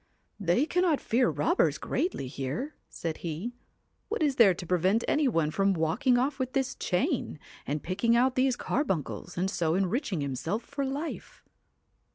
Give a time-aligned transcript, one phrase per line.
[0.39, 5.27] 1 They cannot fear robbers greatly here,' said he;* what is there to prevent any
[5.27, 10.21] one from walking off with this chain, and picking out these carbuncles, and so enriching
[10.21, 11.43] himself for life